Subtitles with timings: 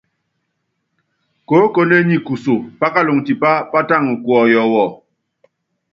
[1.47, 4.85] Koókone nyi kuso, pákaluŋɔ tipá pátala kuɔyɔ wu.